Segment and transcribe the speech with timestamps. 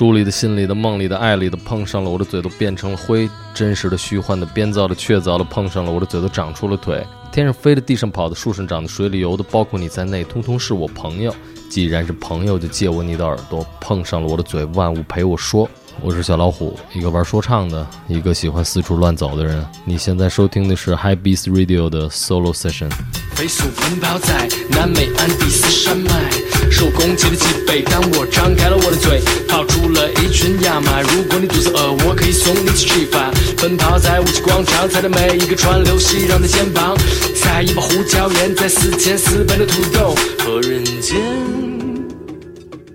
[0.00, 7.06] 书里的、心里的、梦里的、爱里的，碰上了我的嘴都变成了灰；真实的、虚幻的、编造的、确凿的，碰上了我的嘴都长出了腿。
[7.30, 11.34] 天上飞的、地上跑的、树上长的、水里游的，包括你在内，通通是我朋友。
[11.68, 15.68] 既然是朋友，就借我你的耳朵，碰上了我的嘴，万物陪我说。
[16.02, 19.62] 我是小老虎，一个玩说唱的，一个喜欢四处乱走的人。
[19.84, 22.88] 你现在收听的是 High Beast Radio 的 Solo Session。
[23.34, 26.30] 飞速奔跑在南美安第斯山脉，
[26.70, 27.82] 受攻击的脊背。
[27.82, 31.02] 当我张开了我的嘴，跑出了一群亚马。
[31.02, 33.30] 如果你肚子饿，我可以送你去吃饭。
[33.58, 36.96] 奔跑在五七广场，踩着每一个川流熙攘的肩膀，
[37.36, 41.49] 采一把胡椒盐，在四千四百的土豆和人间。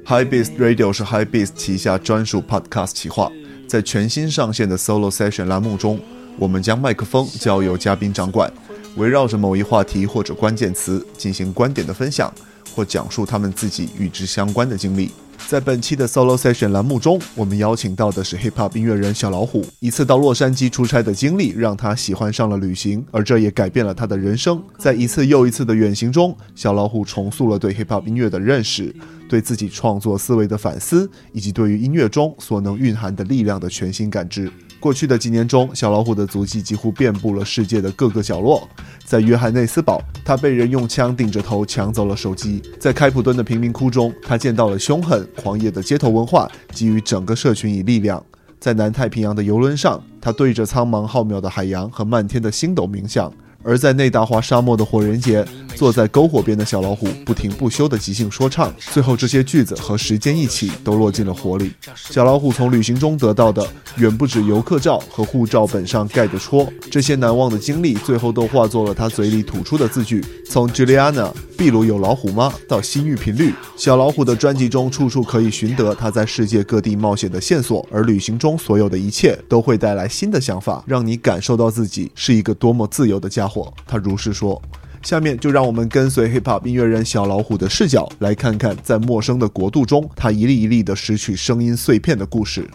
[0.08, 3.32] High Beast Radio 是 High Beast 旗下专属 Podcast 企划，
[3.68, 6.00] 在全新上线的 Solo Session 栏目中，
[6.38, 8.52] 我们将麦克风交由嘉宾掌管，
[8.98, 12.32] 围绕着某一话题或者关键词进行观点的分享，
[12.76, 15.10] 或讲述他们自己与之相关的经历。
[15.48, 19.64] 在本期的 Solo Session 栏目中，我们邀请到的是 Hip Hop 音乐人小老虎。
[19.80, 24.60] 一次到洛杉矶出差的经历，让他喜欢上了旅行，而这也改变了他的人生。
[24.80, 28.94] 在一次又一次的远行中，小老虎重塑了对 Hip Hop 音乐的认识，
[29.30, 34.52] 对自己创作思维的反思，以及对于音乐中所能蕴含的力量的全新感知。
[34.86, 38.70] 过去的几年中，小老虎的足迹几乎遍布了世界的各个角落。
[39.04, 48.20] 在约翰内斯堡，他被人用枪顶着头抢走了手机；在开普敦的贫民窟中，他见到了凶狠狂野的街头文化，给予整个社群以力量；
[48.60, 53.34] 在南太平洋的游轮上，他对着苍茫浩渺的海洋和漫天的星斗冥想。
[53.66, 55.44] 而在内达华沙漠的火人节，
[55.76, 61.72] 坐在篝火边的小老虎不停不休的即兴说唱，最后这些句子和时间一起都落进了火里。
[61.96, 70.24] 小老虎从旅行中得到的远不止游客照和护照本上盖的戳，这些难忘的经历最后都化作了他嘴里吐出的字句。
[70.48, 72.54] 从 Juliana 秘鲁有老虎吗？
[72.70, 77.86] 到心率频率，小老虎的专辑中处处可以寻得他在世界各地冒险的线索。
[77.92, 83.55] 而旅行中所有的一切都会带来新的想法，让你感受到自己是一个多么自由的家伙。
[83.86, 84.60] 他如是说
[85.04, 92.68] ：“下面就让我们跟随 Hip Hop 音乐人小老虎的视角，来看看在陌生的国度中，他一粒一粒的拾取声音碎片的故事。”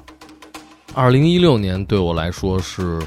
[0.95, 3.01] 二零一六年对我来说是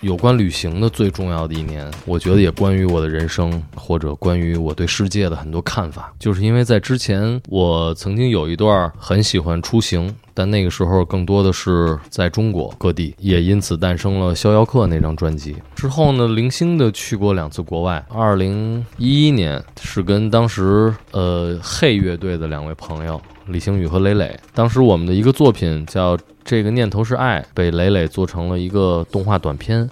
[0.00, 6.12] 有关旅行的最重要的一年，我觉得也关于我的人生，或者关于我对世界的很多看法。
[6.18, 10.14] 就是因为在之前，我曾经有一段很喜欢出行。
[10.36, 15.56] 但那个时候更多的是在中国各地，也因此诞生了《逍遥客》那张专辑。
[15.74, 18.04] 之后呢，零星的去过两次国外。
[18.12, 26.14] 二零一一年是跟当时呃嘿乐队的两位朋友李星宇和磊磊，当时我们的一个作品叫
[26.44, 29.88] 《这个念头是爱》，被磊磊做成了一个动画短片，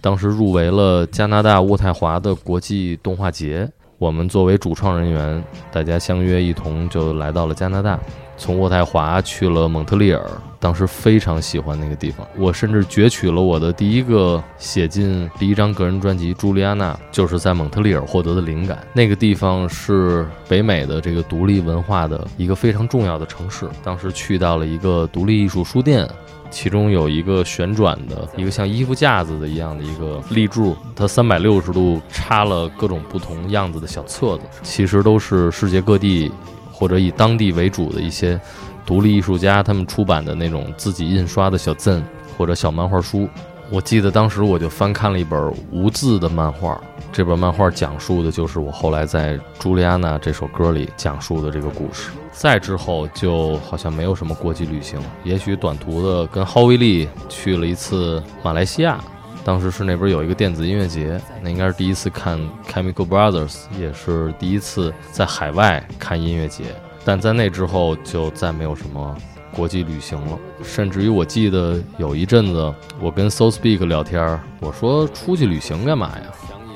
[0.00, 3.68] 当时入围了加拿大渥太华的国际动画节。
[3.98, 8.00] 我们作为主创人员，大家相约一同就来到了加拿大。
[8.40, 10.26] 从渥太华去了蒙特利尔，
[10.58, 12.26] 当时非常喜欢那个地方。
[12.38, 18.78] 我甚至攫取了我的第一个写进第一张个人专辑《朱莉安娜》，就是在蒙特利尔获得的灵感。
[18.94, 23.68] 那个地方是北美的这个独立文化的一个非常重要的城市。
[23.84, 26.08] 当时去到了一个独立艺术书店，
[26.50, 36.32] 其中有一个旋转的一个像衣服架子的一样的一个立柱，它三百六十度插了各种不同样子的小册子，其实都是世界各地。
[36.80, 38.40] 或者以当地为主的一些
[38.86, 42.02] 独立艺术家，他们出版的那种自己印刷的小赠
[42.38, 43.28] 或者小漫画书，
[43.70, 46.80] 我记得当时我就翻看了一本无字的漫画。
[47.12, 52.10] 这本漫画讲述的就是我后来在《朱莉安娜》这首歌里讲述的这个故事。
[52.32, 58.98] 再之后就好像没有什么国际旅行，也许短途的跟浩威利去了一次马来西亚。
[59.42, 62.38] 当时是那边有一个电子音乐节，那应该是第一次看
[62.70, 66.64] Chemical Brothers，也是第一次在海外看音乐节。
[67.04, 69.16] 但在那之后就再没有什么
[69.54, 70.38] 国际旅行了。
[70.62, 76.24] 甚至于我记得有一阵子，我跟 So Speak 聊天，我说出去旅行干嘛呀？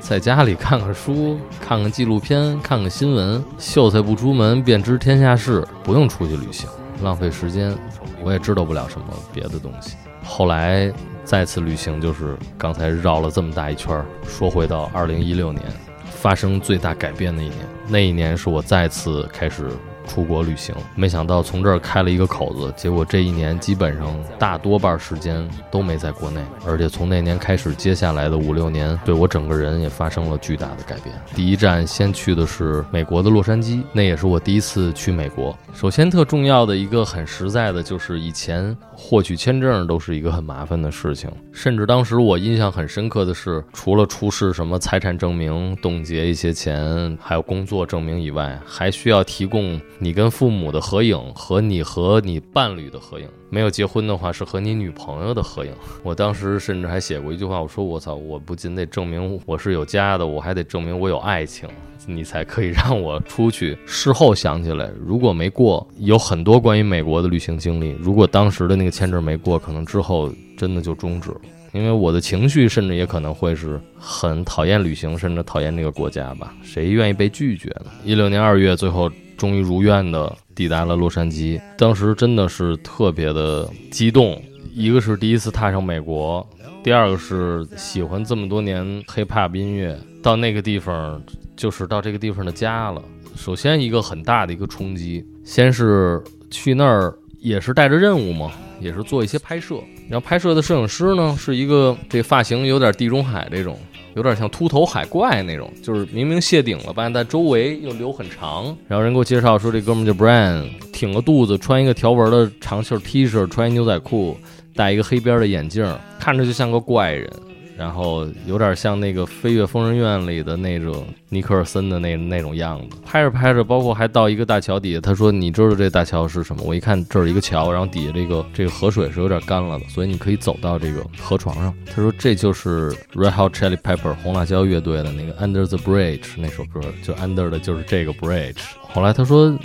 [0.01, 6.67] 在家里看看书，看看纪录片，看看新闻，秀才不出门便知天下事，不用出去旅行，
[7.03, 7.77] 浪费时间，
[8.23, 9.97] 我也知道不了什么别的东西。
[10.25, 10.91] 后来。
[11.25, 15.65] 再次旅行就是刚才绕了这么大一圈儿，说回到二零一六年，
[16.05, 19.69] 发生最大改变的一年，那一年是我再次开始。
[20.07, 31.15] 出国旅行，没想到从这儿开了一个口子，结果这一年基本上大多半时间都没在国内，而且从那年开始，接下来的五六年，对我整个人也发生了巨大的改变。
[31.35, 35.57] 第一站先去的是美国的洛杉矶，那也是我第一次去美国。
[35.73, 49.81] 首先，特重要的一个很实在的就是，以前获取签证都是一个很麻烦的事情，甚至当时我印象很深刻的是，除了出示什么财产证明、冻结一些钱，还有工作证明以外，还需要提供。
[49.99, 53.29] 你跟父母的合影和你和你伴侣的合影。
[53.51, 55.73] 没有结婚的话，是和你女朋友的合影。
[56.03, 61.69] 我当时甚至还写过一句话，我说：“我操，我不仅得证明我是有家的，我还得证明我有爱情，
[62.07, 67.97] 你才可以让我出去。”事后想起来，如果没过，有很多关于美国的旅行经历。
[68.01, 71.41] 如果当时的那个签证没过，可能之后真的就终止了。
[71.73, 76.53] 因为我的情绪，甚至也可能会是很讨厌旅行，甚至讨厌这个国家吧。
[76.65, 77.87] 谁愿意被拒绝呢？
[78.05, 79.09] 一六年二月，最后。
[79.37, 84.41] 终于如愿的抵达了洛杉矶，当时真的是特别的激动。
[84.73, 86.45] 一个是第一次踏上美国，
[86.83, 91.23] 第二个是喜欢这么多年 hip hop 音乐，到那个地方
[91.57, 93.01] 就是到这个地方的家了。
[93.37, 98.51] 首先一个很大的一个冲击，先是去那儿也是带着任务嘛，
[98.81, 99.77] 也是做一些拍摄。
[100.09, 103.79] 然后拍摄的摄影师呢是一个这发型有点地中海这种。
[104.15, 108.77] 有点像秃头海怪那种，就是明明谢顶了吧，但周围又留很长。
[108.89, 114.37] 然后人给我介绍说，这哥们叫 Brian，挺个肚子，穿一个条纹的长袖 T 恤，穿一牛仔裤，
[114.75, 115.85] 戴一个黑边的眼镜，
[116.19, 117.31] 看着就像个怪人。
[117.77, 122.97] 然后有点像那个《飞越疯人院》里的那种尼克尔森的那那种样子。
[123.05, 131.75] 拍着拍着，包括还到一个大桥底下，他说：“你知道这大桥是什么？”我一看，这是一个桥，然后底下这个这个河水是有点干了的，所以你可以走到这个河床上。
[131.87, 139.57] 他说：“这就是 Red Hot Chili Pepper 红辣椒乐队的那个 Under the Bridge 那首歌，就 Under 的就是这个 Bridge。”后来他说：“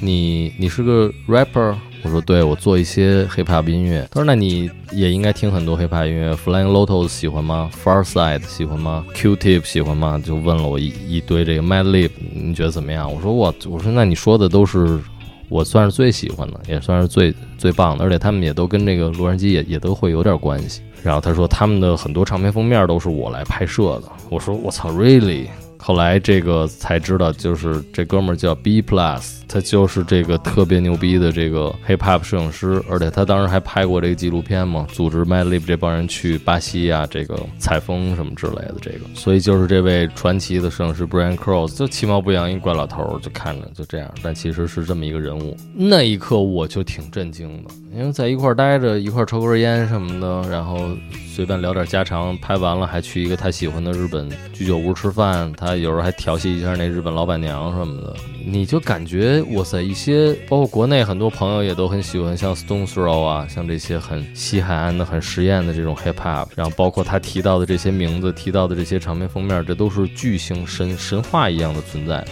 [0.00, 4.06] 你你是个 rapper。”我说对，我做一些 hip hop 音乐。
[4.12, 10.22] 他说那你也应该听很多 hip hop 音乐，Flying Lotus 喜欢吗？Far Side 喜欢吗？Q-Tip 喜欢吗？
[10.24, 13.12] 就问了我一一堆这个 Madlib，你觉得怎么样？
[13.12, 15.00] 我说我我说那你说的都是
[15.48, 20.82] 我算是最喜欢的，也算是最最棒的，而且他们也都跟这个洛杉矶也也都会有点关系。
[21.02, 24.04] 然后他说他们的很多唱片封面都是我来拍摄的。
[24.30, 25.46] 我说我操，Really？
[25.78, 45.56] 后来这个才知道，就是这哥们儿叫 B Plus，他就是这个特别牛逼的这个 hip hop 摄影师，而且他当时还拍过这个纪录片嘛，组织 Madlib 这帮人去巴西啊，这个采风什么之类的，这个，所以就是这位传奇的摄影师 Brian Cross，就其貌不扬一怪老头儿，就看着就这样，但其实是这么一个人物。
[45.74, 50.88] 那一刻我就挺震惊的，因为在一块儿待着，一块儿抽根烟什么的，然后。
[51.36, 58.14] 随便聊点家常，拍完了还去一个他喜欢的日本居酒屋吃饭，他有时候还调戏一下那日本老板娘什么的，
[58.44, 72.24] 你就感觉哇塞，一些包括国内很多朋友也都很喜欢，像 Stone Throw 啊，像这些很西海岸的、很实验的这种 hip hop，然后包括他提到的这些名字，提到的这些场面封面，这都是巨星神神话一样的存在。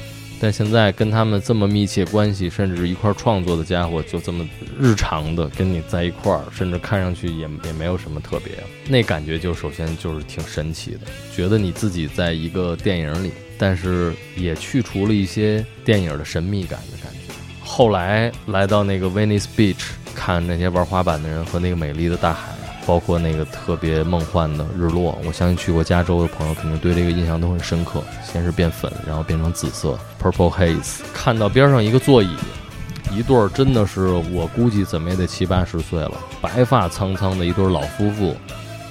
[0.44, 4.46] 但现在跟他们这么密切关系，甚至一块创作的家伙，就这么
[4.79, 8.52] 日常的跟你在一块儿，甚至看上去也也没有什么特别，
[8.87, 11.00] 那感觉就首先就是挺神奇的，
[11.35, 17.32] 觉得你自己在一个电影里，但是也去除了一些电影的神秘感的感觉。
[17.64, 22.53] 后来来到那个 Venice Beach，看那些玩滑板的人和那个美丽的大海。
[22.86, 28.02] 包括那个特别梦幻的日落，我相信去过加州的朋友肯定对这个印象都很深刻。
[28.22, 31.00] 先是变粉，然后变成紫色，purple haze。
[31.12, 32.36] 看到边上一个座椅，
[33.10, 38.36] 一对儿真的是我估计怎么也得七八十岁了，白发苍苍的一对老夫妇，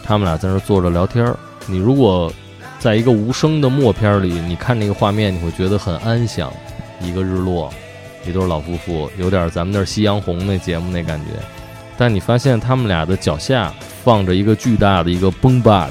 [0.03, 1.37] 他们俩在那坐着聊天儿。
[1.67, 2.31] 你如果
[2.79, 6.51] 在一个无声的默片里，你看那个画面，你会觉得很安详。
[6.99, 7.71] 一个日落，
[8.25, 11.62] 一对老夫妇，有点咱们那夕阳红那节目那感觉。
[12.03, 15.89] 但你发现他们俩的脚下放着一个巨大的一个 boombox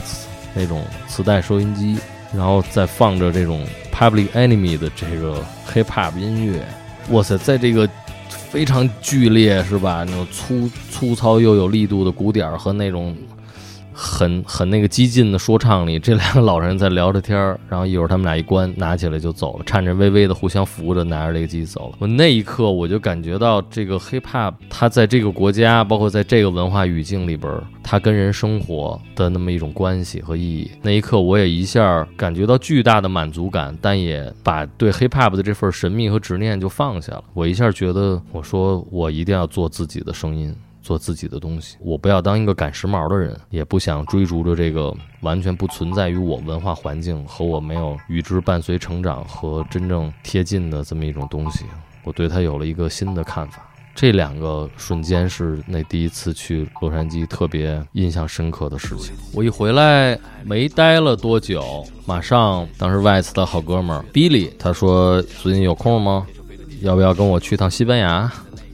[0.53, 1.97] 那种磁带收音机，
[2.37, 5.43] 然后再放着这种 Public Enemy 的这个
[5.73, 6.63] hip hop 音乐。
[7.13, 7.89] 哇塞，在这个
[8.29, 10.05] 非常剧烈是吧？
[10.07, 13.17] 那种粗粗糙又有力度的鼓点和那种。
[13.93, 21.97] 很很那个激进的说唱里，这两个老人在聊着天儿，然后一会儿他们俩一关，拿起来就走了，颤颤巍巍的互相扶着，拿着这个机走了。
[21.99, 30.71] 我那一刻我就感觉到这个 hip hop 它在这个国家，包括在这个文化语境里边，它跟人生活的那么一种关系和意义。
[30.83, 37.25] 那一刻我也一下感觉到巨大的满足感，但也把对 hip hop 的这份神秘和执念就放下了。
[37.35, 40.55] 我一下觉得，我说我一定要做自己的声音。
[40.83, 51.65] 做自己的东西，我不要当一个赶时髦的人，也不想追逐着这个完全不存在于我文化环境和我没有与之伴随成长和真正贴近的这么一种东西。
[52.05, 53.69] 我对他有了一个新的看法。
[53.95, 59.15] 这两个瞬间是那第一次去洛杉矶特别印象深刻的事情。
[59.35, 66.27] 我一回来没待了多久，马上当时 Vice 的好哥们儿 Billy 他说最近有空吗？
[66.81, 68.33] 要不要跟我去趟西班牙？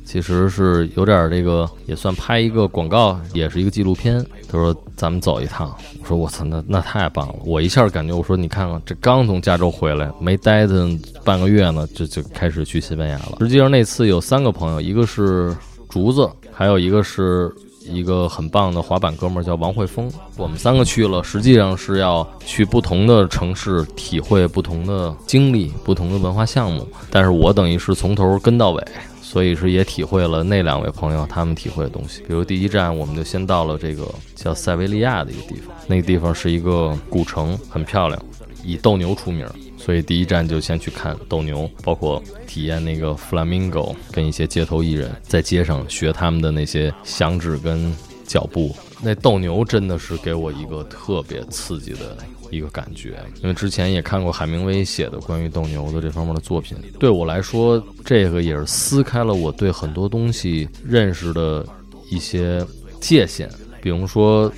[0.08, 4.24] 其实是有点这个，也算拍一个广告，也是一个纪录片。
[4.50, 7.34] 他说咱们走一趟，我说我操，那那太棒了！
[7.44, 10.88] 我一下感觉，我说你看看，这刚从加州回来，没待的
[11.22, 13.36] 半个月呢，就就开始去西班牙了。
[13.40, 15.54] 实际上那次有三个朋友，一个是
[15.90, 17.52] 竹子，还有一个是。
[17.90, 26.86] 一个很棒的滑板哥们儿叫王慧峰，我们三个去了，实际上是要去不同的城市体会不同的经历、不同的文化项目。
[27.08, 28.84] 但是我等于是从头跟到尾，
[29.28, 32.22] 所以是也体会了那两位朋友他们体会的东西。
[32.22, 38.18] 比如第一站，我们就先到了这个叫塞维利亚的一个地方，那个地方是一个古城，很漂亮，
[38.64, 39.46] 以斗牛出名。
[39.76, 47.94] 所以第一站就先去看斗牛，包括体验那个 flamingo，跟一些街头艺人，在街上学他们的那些响指跟
[48.26, 48.74] 脚步。
[49.02, 52.16] 那斗牛真的是给我一个特别刺激的
[52.50, 56.76] 一个感觉，因为之前也看过海明威写的关于斗牛的这方面的作品。
[56.98, 61.64] 对我来说，这个也是撕开了我对很多东西认识的
[62.10, 62.64] 一些
[63.00, 63.48] 界限。
[63.80, 64.52] 比如说，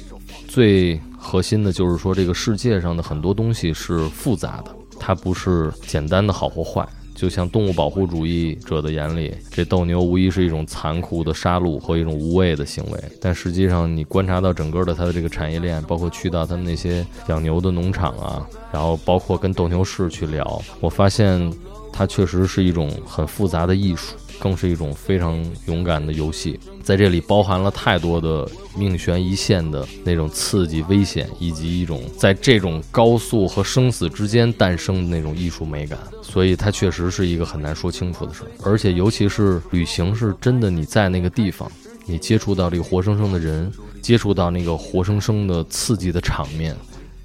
[0.49, 4.75] 最核心的就是说，这个世界上的很多东西是复杂的。
[4.99, 6.87] 它不是简单的好或坏，
[7.21, 12.99] 就像动物保护主义者的眼里，这斗牛无疑是一种残酷的杀戮和一种无谓的行为。
[13.21, 21.53] 但实际上，你观察到整个的它的这个产业链，包括去到他们那些养牛的农场啊，然后包括跟斗牛士去聊，我发现
[21.93, 24.17] 它确实是一种很复杂的艺术。
[24.41, 35.99] 更是一种非常勇敢的游戏，在这里包含了太多的命悬一线的那种刺激、危险，以及一种在这种高速和生死之间诞生的那种艺术美感。
[36.23, 38.51] 所以，它确实是一个很难说清楚的事儿。
[38.65, 41.71] 而且，尤其是旅行，是真的你在那个地方，
[42.07, 43.71] 你接触到这个活生生的人，
[44.01, 46.75] 接触到那个活生生的刺激的场面。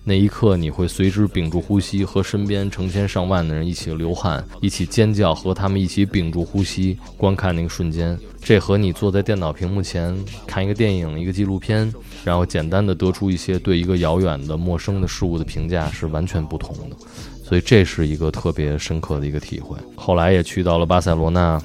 [0.08, 8.16] 那一刻，你会随之屏住呼吸，和身边成千上万的人一起流汗，一起尖叫，和他们一起屏住呼吸，观看那个瞬间。
[8.40, 11.92] 这和你坐在电脑屏幕前看一个电影、一个纪录片，
[12.24, 16.96] 然后简单的得出一些对一个遥远的、陌生的事物的评价是完全不同的。
[17.44, 19.76] 所以这是一个特别深刻的一个体会。
[19.96, 21.60] 后来也去到了巴塞罗那，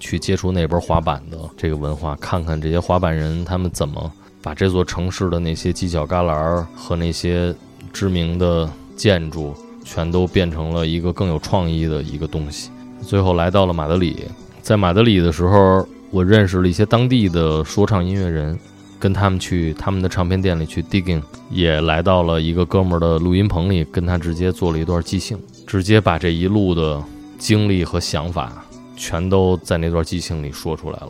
[0.00, 4.12] 去接触那边滑板的这个文化，看看这些滑板人他们怎么
[4.42, 7.54] 把这座城市的那些犄角旮旯和那些。
[7.96, 12.68] 知名的建筑全都变成了一个更有创意的一个东西。
[13.00, 14.24] 最后来到了马德里，
[14.60, 18.58] 在马德里的时候，我认识了一些当地的说唱音乐人，
[18.98, 27.02] 跟他们去他们的唱片店里去 digging，也来到了一个哥们儿的录音棚里，跟他直接做了一段即兴，直接把这一路的
[27.38, 28.62] 经历和想法
[28.94, 31.08] 全都在那段即兴里说出来了。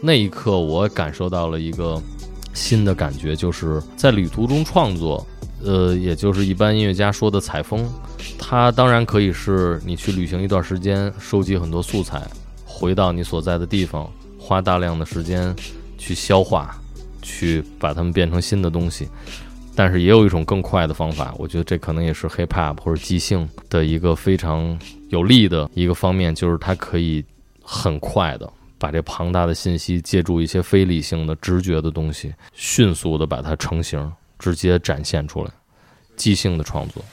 [0.00, 2.00] 那一刻，我感受到了一个
[2.54, 5.26] 新的感觉，就是在旅途中创作。
[5.64, 7.90] 呃，也就是一般音乐家说的采风，
[8.38, 12.22] 它当然可以是你去旅行一段时间，收集很多素材，
[12.64, 15.54] 回到你所在的地方，花大量的时间
[15.98, 16.78] 去消化，
[17.22, 19.08] 去把它们变成新的东西。
[19.74, 24.76] 但是也有一种更快的方法，我觉得这可能也是 hip hop 或者即兴的一个非常
[25.08, 27.24] 有利的一个方面，就是它可以
[27.62, 34.12] 很快的把这庞大的信息，借助一些非理性的直觉的东西，迅速的把它成型。
[34.38, 35.50] 直接展现出来，
[36.16, 37.04] 即兴的创作。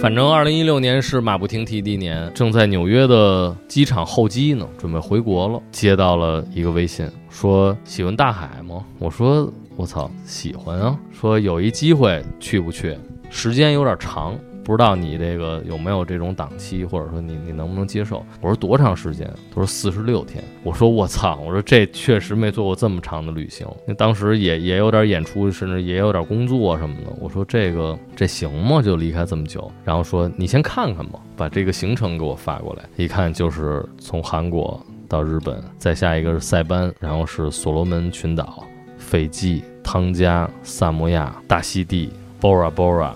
[0.00, 5.62] 反正二零一六年是马不停蹄的一年，正在纽约的机场候机呢，准备回国了。
[5.70, 8.84] 接到了一个微信，说喜欢大海吗？
[8.98, 10.98] 我说我操，喜欢啊。
[11.12, 12.98] 说有一机会去不去？
[13.30, 14.36] 时间有点长。
[14.64, 18.24] 不知道你这个有没有这种档期，或者说你你能不能接受？
[18.40, 19.28] 我说多长时间？
[19.50, 20.42] 他说四十六天。
[20.62, 21.36] 我说我操！
[21.44, 23.66] 我说这确实没做过这么长的旅行。
[23.86, 27.12] 那当时也也有点演出，甚至也有点工作什么的。
[27.20, 28.80] 我说这个这行吗？
[28.80, 29.70] 就离开这么久？
[29.84, 32.84] 然后说你先看看吧，把这个行程给我发过来。
[32.96, 38.64] 一看就是从韩国到日本，再下一个是塞班，然后是所罗门群岛、
[38.96, 43.10] 斐济、汤加、萨摩亚、大溪地、Bora Bora。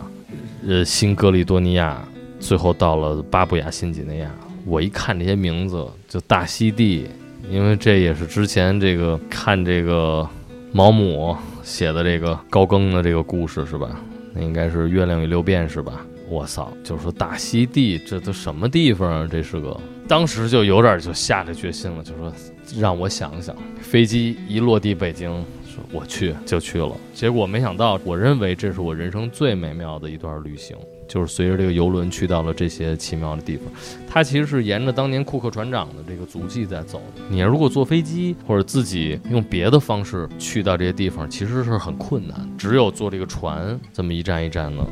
[0.69, 2.03] 呃，新格里多尼亚，
[2.41, 4.29] 最后到了巴布亚新几内亚。
[4.65, 7.07] 我一看这些名字，就大溪地，
[7.49, 10.29] 因为这也是之前这个看这个
[10.73, 14.01] 毛姆写的这个高更的这个故事是吧？
[14.35, 16.05] 那应该是《月亮与六便士》吧？
[16.29, 19.29] 我操，就是说大溪地，这都什么地方啊？
[19.31, 22.33] 这是个，当时就有点就下着决心了，就说
[22.77, 23.55] 让我想想。
[23.81, 25.45] 飞机一落地北京。
[25.93, 30.77] 我去就去了，结果没想到，我认为这是我人生最美妙的一段旅行，
[31.09, 33.65] 就是随着这个游轮去到了这些奇妙的地方。
[34.09, 37.23] 它其实是沿着当年库克船长的这个足迹在走的。
[37.29, 42.49] 你如果坐飞机或者自己用别的方式去到这些地方，其实是很困难。
[42.57, 44.85] 只有坐这个船这么一站一站的，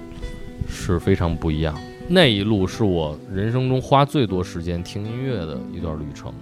[0.69, 1.75] 是非常不一样。
[2.07, 6.33] 那一路是我人生中花最多时间听音乐的一段旅程。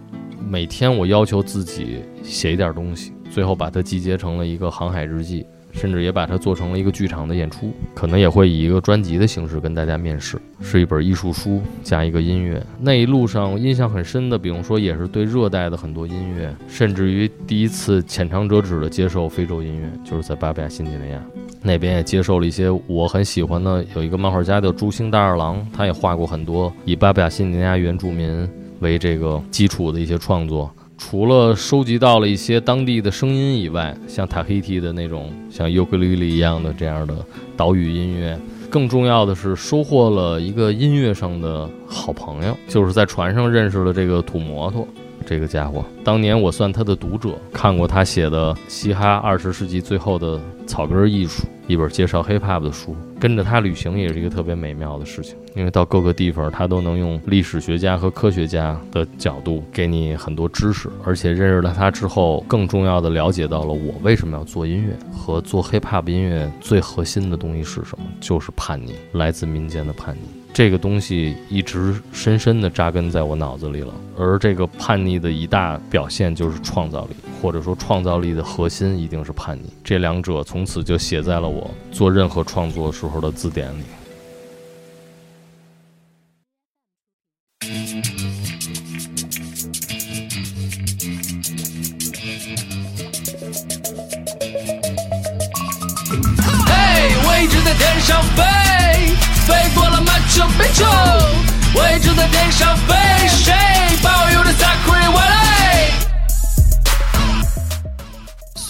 [0.45, 5.47] 每天我要求自己写一点东西，最后把它集结成了一个航海日记。
[5.75, 12.63] 甚至也把它做成了一个剧场的演出，可能也会以一个专辑的形式跟大家面世，是一本艺术书加一个音乐。
[12.79, 21.19] 那一路上印象很深的，比如说也是对热带的很多音乐，甚至于第一次浅尝辄止的接受非洲音乐，就是在巴布亚新几内亚
[21.63, 28.47] 那边也接受了一些我很喜欢的，有一个漫画家叫朱星大二郎，他也画过很多以巴布亚新几内亚原住民
[28.81, 30.71] 为这个基础的一些创作。
[30.99, 37.15] 除了收集到了一些当地的声音以外，像塔希提的那种像尤克里里一样的这样的
[37.57, 38.39] 岛屿音乐，
[38.71, 44.87] 更重要的是收获了一个音乐上的好朋友，就是在船上认识了这个土摩托
[45.27, 45.85] 这个家伙。
[46.05, 51.43] 当年我算他的读者，看过他写的《嘻哈二十世纪最后的草根艺术》。
[51.73, 55.35] 一本介绍 hip hop 的书，跟着他旅行也是一个特别美妙的事情。
[55.57, 70.42] 因为到各个地方，他都能用历史学家和科学家的角度给你很多知识，而且认识了他之后，更重要的了解到了我为什么要做音乐和做 hip hop 音乐最核心的东西是什么，就是叛逆，来自民间的叛逆。
[70.55, 79.73] 这个东西一直深深的扎根在我脑子里了，而这个叛逆的一大表现就是创造力，或者说创造力的核心一定是叛逆。
[79.83, 83.83] 这两者从此就写在了我做任何创作时候的字典里。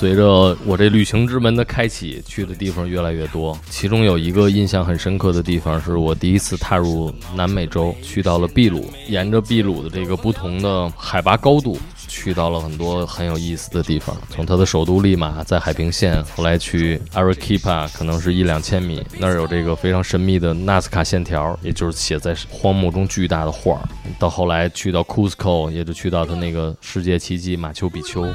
[0.02, 3.56] 随着我这旅行之门的开启，去的地方越来越多。
[3.70, 11.78] 其中有一个印象很深刻的地方，是我第一次踏入南美洲，去到了秘鲁，沿着秘鲁的这个不同的海拔高度。
[12.08, 23.88] 去到了很多很有意思的地方，从它的首都利马，在海平线，后来去 Arequipa，可能是一两千米，那儿有这个非常神秘的纳斯卡线条，也就是写在荒漠中巨大的画儿。
[24.18, 28.26] 到后来去到 Cusco，也就去到它那个世界奇迹马丘比丘，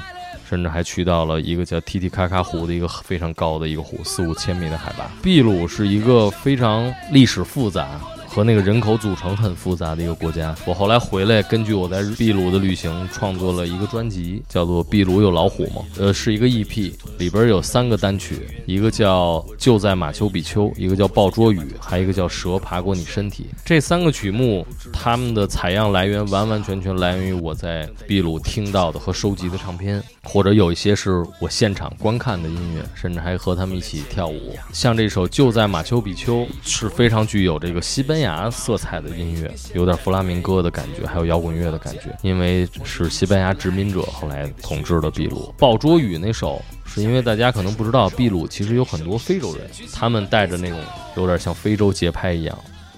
[0.50, 5.12] 甚至还去到了一个叫提提卡卡湖的一个非常高的一个湖，四五千米的海拔。
[5.22, 8.00] 秘鲁是一个非常历史复杂。
[8.38, 10.56] 和那个人口组成很复杂的一个国家。
[10.68, 15.82] 我后来回来，根据我在秘鲁的旅行，创作了一个专辑，叫做《秘鲁有老虎吗》？
[16.00, 23.48] 呃，是一个 EP，里边有三个单曲，一个叫《就在马丘比丘》，一个叫《暴捉雨》，还有一个叫《蛇爬过你身体》。
[23.66, 34.56] 这三个曲目，他们的采样来源完完全全来源于我在秘鲁听到的和收集的唱片，或者有一些是我现场观看的音乐，甚至还和他们一起跳舞。
[34.72, 38.27] 像这首《就在马丘比丘》是非常具有这个西班牙。
[38.28, 42.16] 牙色彩的音乐，有点弗拉明戈的感觉，还有摇滚乐的感觉。
[42.22, 45.54] 因为是西班牙殖民者后来统治的秘鲁。
[45.58, 50.78] 爆捉雨那首，是因为大家可能不知道，秘鲁其实有很多非洲人，他们带着那种
[51.16, 52.58] 有点像非洲节拍一样，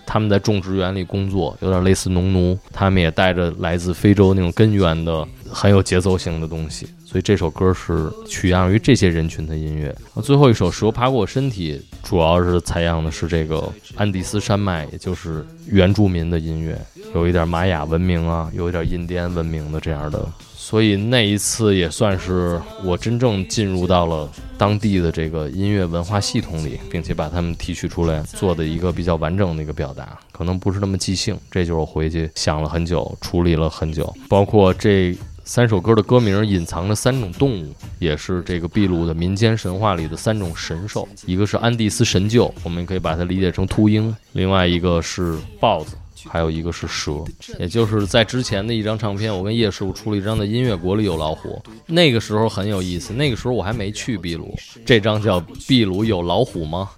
[0.09, 6.87] 他们在种植园里工作，有点类似农奴，他们也带着来自非洲那种根源的很有节奏性的东西。
[7.05, 9.95] 所以这首歌是取样于这些人群的音乐。
[10.23, 16.79] 最后一首《蛇爬过身体》，主要是采样的是这个安第斯山脉，也就是原住民的音乐，
[17.13, 20.27] 有一点玛雅文明啊，有一点印第安文明的这样的。
[20.69, 30.19] 所以那一次也算是我真正进入到了当地的这个音乐文化系统里，并且把它们提取出来做的一个比较完整的一个表达。
[30.31, 35.17] 可能不是那么即兴，这就是我回去想了很久，处理了很久，包括这。
[35.45, 45.95] 三首歌的歌名隐藏着三种动物，也是这个秘鲁的民间神话里的三种神兽，一个是安第斯神鹫，我们可以把它理解成秃鹰；另外一个是豹子。
[46.27, 47.23] 还有一个是蛇，
[47.59, 53.13] 也就是在之前的一张唱片，我跟叶师傅出了一张的音乐国里有老虎，那个时候很有意思。
[53.13, 54.53] 那个时候我还没去秘鲁，
[54.85, 56.89] 这张叫《秘鲁有老虎吗》，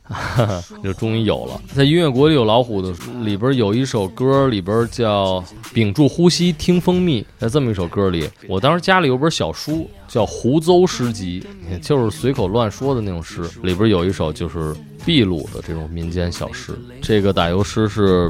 [0.84, 1.62] 就终于有了。
[1.76, 5.42] 在音乐国里有老虎的里边有一首歌，里边叫
[5.74, 7.22] 《屏住呼吸听蜂蜜》。
[7.38, 9.90] 在这么一首歌里，我当时家里有本小书。
[10.12, 11.42] 叫胡诌诗集，
[11.82, 13.44] 就是随口乱说的那种诗。
[13.64, 16.78] 里边有一首就是秘鲁的这种民间小诗。
[17.02, 18.30] 这个打油诗是：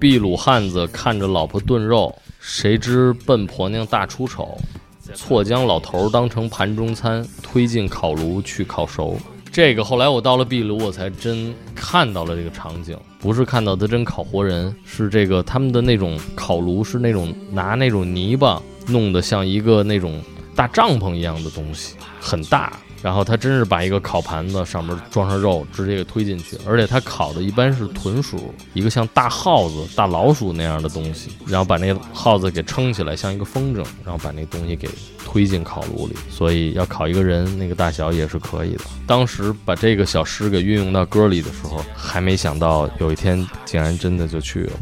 [0.00, 4.58] 秘鲁汉子看着老婆炖肉，谁知笨婆娘大出丑，
[5.14, 9.18] 错将老头当成盘中餐，推进烤炉去烤熟。
[9.52, 20.22] 这个后来我到了壁炉，我才真看到了这个场景，不是看到他真烤活人，是这个他们的那种烤炉是那种拿那种泥巴弄得像一个那种。
[20.52, 34.88] 大帐篷一样的东西很大，然后他真是把一个烤盘子上面装上肉，直接给推进去，而且他烤的一般是豚鼠，一个像大耗子、大老鼠那样的东西，然后把那耗子给撑起来，像一个风筝，然后把那东西给
[35.24, 36.14] 推进烤炉里。
[36.28, 38.84] 所以要烤一个人那个大小也是可以的。
[39.06, 44.72] 当时把这个小诗给运用到歌里的时候，还没想到有一天竟然真的就去了。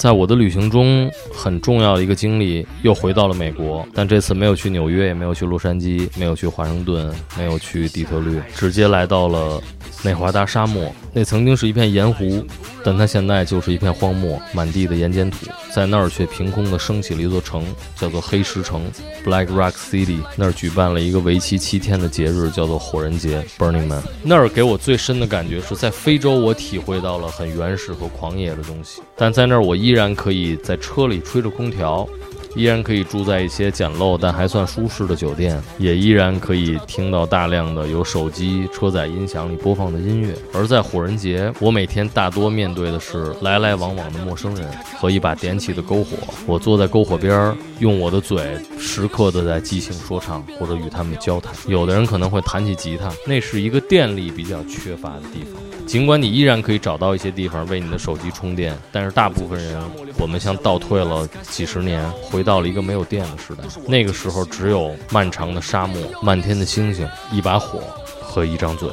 [0.00, 9.60] 在我的旅行中，很重要的一个经历又回到了美国，但这次没有去纽约，也没有去洛杉矶，没有去华盛顿，没有去底特律，直接来到了
[10.02, 10.90] 内华达沙漠。
[11.12, 12.42] 那曾经是一片盐湖，
[12.82, 15.36] 但它现在就是一片荒漠，满地的盐碱土。
[15.70, 17.62] 在那儿却凭空的升起了一座城，
[17.94, 18.80] 叫做黑石城
[19.24, 20.18] （Black Rock City）。
[20.34, 24.02] 那儿举办了一个为期七天的节日，叫做火人节 （Burning Man）。
[24.22, 32.08] 那儿给我最深的感觉是在非洲，我体会到了很原始和狂野的东西，但在那儿我依然可以在车里吹着空调。
[32.56, 40.34] 依然可以住在一些简陋但还算舒适的酒店，也依然可以听到大量的由手机车载音响里播放的音乐。
[40.52, 46.16] 而在火人节，我每天大多面对的是来来往往的陌生人和一把点起的篝火。
[46.44, 51.54] 我坐在篝火边，用我的嘴时刻的在即兴说唱或者与他们交谈。
[51.68, 55.69] 有的人可能会弹起吉他，那是一个电力比较缺乏的地方。
[55.90, 59.82] 尽管你依然可以找到一些地方为你的手机充电，但是大部分人，
[60.20, 63.64] 我们像倒退了几十年，回到了一个没有电的时代。
[63.88, 67.80] 那个时候，只有漫长的沙漠、漫天的星星、一把火
[68.22, 68.88] 和一张嘴。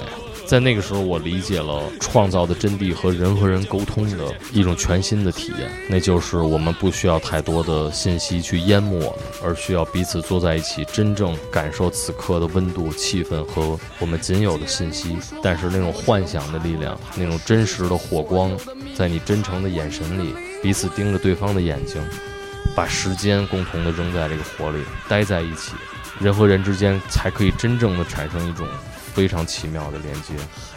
[0.47, 15.17] 在那个时候，我理解了创造的真谛和人和人沟通的一种全新的体验，那就是我们不需要太多的信息去淹没我们，而需要彼此坐在一起，真正感受此刻的温度、气氛和我们仅有的信息。
[15.43, 18.57] 但是那种幻想的力量，那种真实的火光，
[18.95, 20.33] 在你真诚的眼神里，
[20.63, 22.01] 彼此盯着对方的眼睛，
[22.73, 24.79] 把时间共同的扔在这个火里，
[25.10, 25.73] 待在一起，
[26.21, 28.65] 人和人之间才可以真正的产生一种。
[29.17, 30.36] 非常奇妙的连接，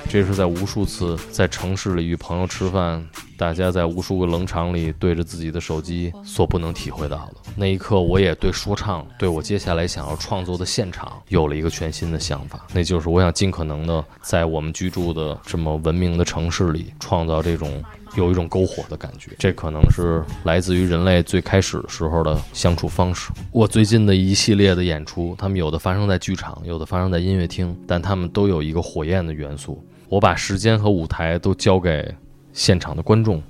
[0.08, 7.34] 这是在无数次在城市里与朋友吃饭，大家在无数个冷场里对着自己的手机所不能体会到的。
[7.54, 17.84] 那一刻，我也对说唱，对我接下来想要创作的现场，有了一个全新的想法，那就是我想尽可能的在我们居住的这么文明的城市里，创造这种。
[18.16, 23.30] 有一种篝火的感觉，这可能是来自于人类最开始时候的相处方式。
[23.52, 29.84] 我最近的一系列的演出，他们有的发生在剧场，有的发生在音乐厅，但他们都有一个火焰的元素。
[30.08, 32.12] 我把时间和舞台都交给
[32.52, 33.40] 现场的观众，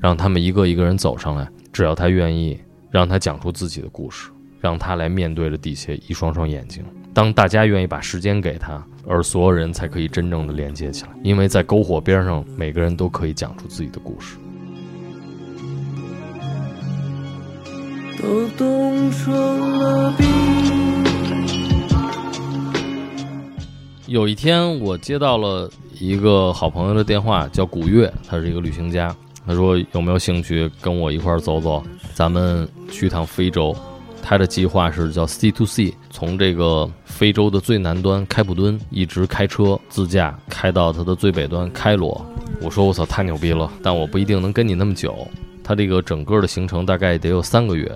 [0.00, 2.58] 让他们一个一个人走上来，只要他愿意，
[2.90, 4.28] 让他讲出自己的故事，
[4.60, 6.84] 让他来面对着底下一双双眼睛。
[7.14, 14.36] 当大家愿意把时间给他，而所有人才可以真正的连接起来，因为在篝火边上，每个人都可以讲出自己的故事。
[18.20, 19.32] 都冻成
[19.78, 20.26] 了冰。
[24.06, 29.14] 有一天，我接到了一个好朋友的电话，叫古月，他是一个旅行家。
[29.46, 31.82] 他说有没有兴趣跟我一块儿走走？
[32.12, 33.74] 咱们去趟非洲。
[34.22, 42.24] 他的计划是叫 C to C，从这个非洲的最南端开普敦一直开车自驾开到它的最北端开罗。
[42.60, 43.70] 我说我操，太牛逼了！
[43.82, 45.26] 但我不一定能跟你那么久。
[45.64, 47.90] 他这个整个的行程大概得有三个月。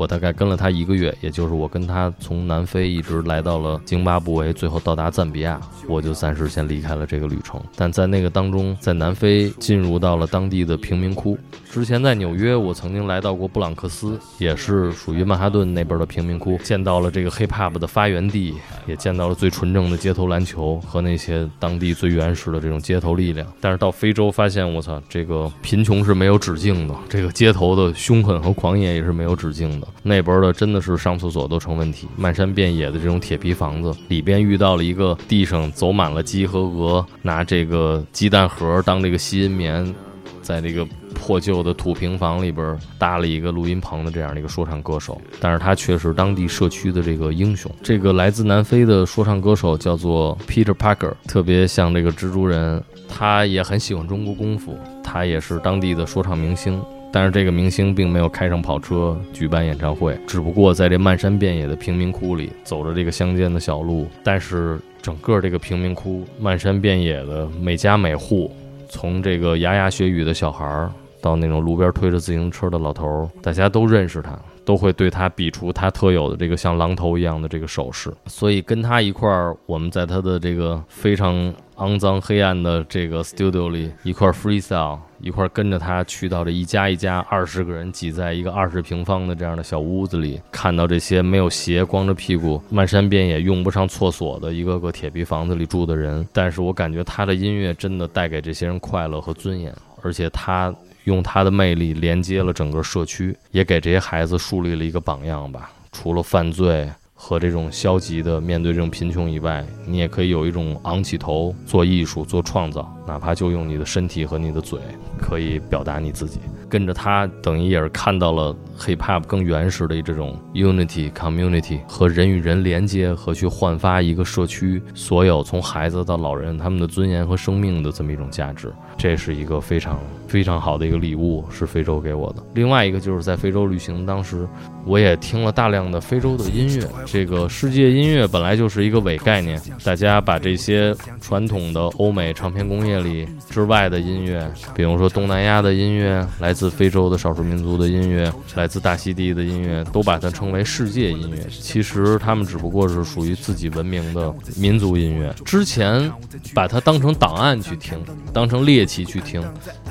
[0.00, 7.60] 我大概跟了他一个月，也就是我跟他从南非一直来到了津巴布韦，最后到达赞比亚，我就暂时先离开了这个旅程。
[7.76, 11.36] 但在那个当中，在南非进入到了当地的贫民窟。
[11.70, 18.54] 之前在纽约，我曾经来到过布朗克斯，也是属于曼哈顿那边的贫民窟，见到了这个 hip hop 的发源地，
[18.86, 23.46] 也见到了最纯正的街头篮球和那些当地最原始的这种街头力量。
[23.60, 29.86] 但是到非洲发现，我操，这个贫穷是没有止境的，这个街头的凶狠和狂野也是没有止境的。
[30.02, 39.94] 那边的真的是上厕所都成问题，漫山遍野的这种铁皮房子里边遇到了一个地上走满了鸡和鹅，拿这个鸡蛋盒当这个吸音棉，
[40.42, 47.70] 在这个破旧的土平房里边搭了一个录音棚的这样的一个说唱歌手，但是他却是当地社区的这个英雄。
[47.82, 56.82] 这个来自南非的说唱歌手叫做 Peter Parker，特别像这个蜘蛛人，他也很喜欢中国功夫，他也是当地的说唱明星。
[57.12, 64.06] 但是这个明星并没有开上跑车举办演唱会，只不过在这漫山遍野的贫民窟里走着这个乡间的小路。
[64.22, 68.54] 但是整个这个贫民窟漫山遍野的每家每户，
[68.88, 74.38] 从这个牙牙学语的小孩儿到那种路边推着自行车的老头儿，大家都认识他，
[74.70, 78.08] 都会对他比出他特有的这个像狼头一样的这个手势。
[78.26, 96.24] 所以跟他一块儿，我们在他的这个非常肮脏黑暗的这个 studio 里一块儿 freestyle，一块儿跟着他去到这一家一家二十个人挤在一个二十平方的这样的小屋子里，看到这些没有鞋、光着屁股、漫山遍野用不上厕所的一个个铁皮房子里住的人。
[96.32, 100.72] 但是我感觉他的音乐真的带给这些人快乐和尊严，而且他
[101.10, 105.70] 用他的魅力连接了整个社区，也给这些孩子树立了一个榜样吧。
[105.90, 106.88] 除了犯罪。
[107.22, 114.78] 和这种消极的面对这种贫穷以外，你也可以有一种昂起头做艺术、做创造，哪怕就用你的身体和你的嘴，
[115.18, 116.38] 可以表达你自己。
[116.68, 128.72] 跟着他，等于也是看到了 hip hop 更原始的这种 unity community 和人与人连接和去焕发一个社区所有从孩子到老人他们的尊严和生命的这么一种价值。
[128.96, 132.42] 这是一个非常非常好的一个礼物，是非洲给我的。
[132.54, 134.46] 另外一个就是在非洲旅行当时，
[134.84, 136.86] 我也听了大量的非洲的音乐。
[137.04, 151.46] 这个世界音乐本来就是一个伪概念，大家把这些传统的欧美唱片工业里之外的音乐，比如说东南亚的音乐、来自非洲的少数民族的音乐、来自大溪地的音乐，都把它称为世界音乐。
[151.50, 155.34] 其实他们只不过是属于自己文明的民族音乐。
[155.44, 156.10] 之前
[156.54, 157.98] 把它当成档案去听，
[158.32, 159.42] 当成猎奇去听，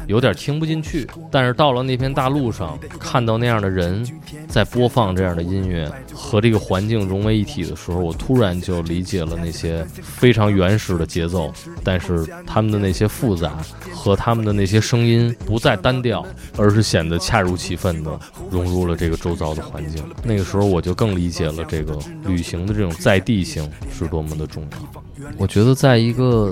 [0.08, 1.08] 有点听不进去。
[1.32, 4.06] 但是到了那片大陆上，看到那样的人
[4.48, 13.58] 在播放这样的音乐，和这个环境融为一体的时候，我突然就理解了那些非常原始的节奏，但是他们的那那些复杂
[13.94, 16.26] 和他们的那些声音不再单调，
[16.58, 20.04] 而是显得恰如其分的融入了这个周遭的环境。
[20.24, 25.04] 那个时候我就更理解了这个旅行的这种在地性是多么的重要。
[25.38, 26.52] 我觉得在一个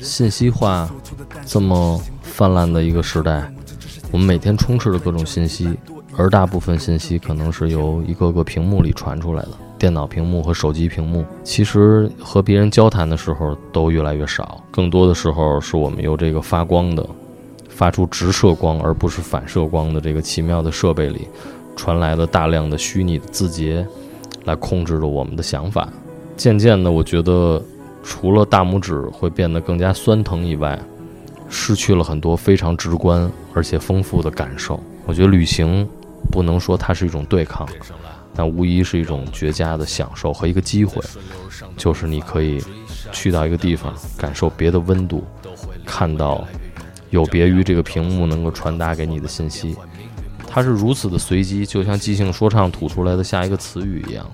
[0.00, 0.88] 信息化
[1.44, 3.52] 这么泛滥的一个时代，
[4.10, 5.68] 我们每天充斥着各种信息，
[6.16, 9.50] 而大部分信息可能是由一个个屏幕里传出来的。
[9.84, 17.06] 电脑屏幕和手机屏幕，其实和别人交谈的时候都越来越少，更多的时候是我们由这个发光的、
[17.68, 21.28] 发出直射光而不是反射光的这个奇妙的设备里，
[21.76, 23.86] 传来了大量的虚拟的字节，
[24.46, 25.86] 来控制着我们的想法。
[26.34, 27.62] 渐渐的，我觉得
[28.02, 30.80] 除了大拇指会变得更加酸疼以外，
[31.50, 34.82] 失去了很多非常直观而且丰富的感受。
[35.04, 35.86] 我觉得旅行
[36.32, 37.68] 不能说它是一种对抗。
[38.36, 41.00] 那无疑是一种绝佳的享受和一个机会，
[41.76, 42.62] 就是你可以
[43.12, 45.24] 去到一个地方，感受别的温度，
[45.84, 46.46] 看到
[47.10, 49.76] 有别于这个屏幕能够传达给你的信息。
[50.46, 54.24] 它是如此的随机，就像即兴说唱吐出来的下一个词语一样，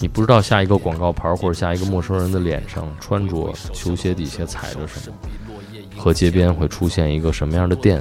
[0.00, 5.16] 你不知道下一个广告牌或者下一个陌生人的脸上穿着球鞋底下踩着什么，
[5.98, 8.00] 和街边会出现一个什么样的店。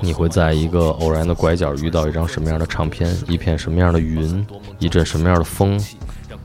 [0.00, 4.46] 你会在一个偶然的拐角遇到一张什么样的唱片，一片什么样的云，
[4.78, 5.80] 一阵什么样的风，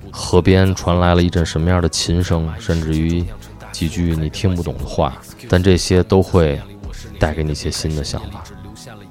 [0.09, 3.23] 河边传来了一阵什么样的琴声，甚至于
[3.71, 6.59] 几句你听不懂的话，但这些都会
[7.19, 8.43] 带给你一些新的想法。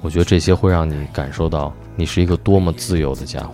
[0.01, 3.53] 我觉得这些会让你感受到你是一个多么自由的家伙，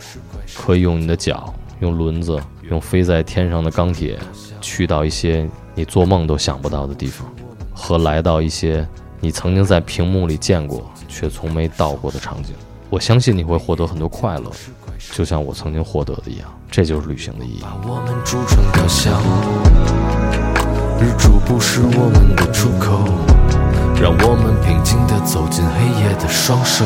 [0.56, 4.18] 可以用你的脚，用轮子，用飞在天上的钢铁，
[4.62, 7.30] 去到一些你做梦都想不到的地方，
[7.74, 8.88] 和来到一些。
[9.20, 12.54] 你曾经在屏幕里见过，却从没到过的场景，
[12.90, 14.52] 我相信你会获得很多快乐，
[15.12, 16.48] 就像我曾经获得的一样。
[16.70, 17.62] 这就是旅行的意义。
[17.62, 19.20] 把我们铸成雕像，
[21.00, 23.06] 日出不是我们的出口，
[24.00, 26.86] 让我们平静地走进黑夜的双手。